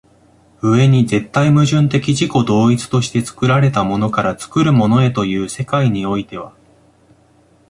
[0.63, 6.55] 上に絶対矛盾的自己同一として作られたものから作るものへという世界においては